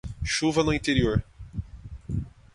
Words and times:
Chuva 0.25 0.63
no 0.63 0.71
interior 0.73 1.23